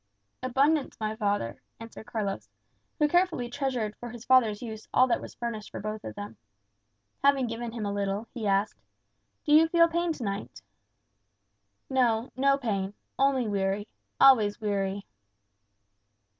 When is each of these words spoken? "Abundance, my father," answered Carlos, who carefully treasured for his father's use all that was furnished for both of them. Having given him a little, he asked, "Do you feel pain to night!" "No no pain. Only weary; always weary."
"Abundance, 0.41 0.99
my 0.99 1.15
father," 1.15 1.61
answered 1.79 2.07
Carlos, 2.07 2.49
who 2.97 3.07
carefully 3.07 3.51
treasured 3.51 3.95
for 3.97 4.09
his 4.09 4.25
father's 4.25 4.59
use 4.59 4.87
all 4.91 5.05
that 5.05 5.21
was 5.21 5.35
furnished 5.35 5.69
for 5.69 5.79
both 5.79 6.03
of 6.03 6.15
them. 6.15 6.37
Having 7.23 7.45
given 7.45 7.71
him 7.71 7.85
a 7.85 7.93
little, 7.93 8.27
he 8.33 8.47
asked, 8.47 8.81
"Do 9.45 9.53
you 9.53 9.67
feel 9.67 9.87
pain 9.87 10.11
to 10.13 10.23
night!" 10.23 10.63
"No 11.87 12.31
no 12.35 12.57
pain. 12.57 12.95
Only 13.19 13.47
weary; 13.47 13.87
always 14.19 14.59
weary." 14.59 15.05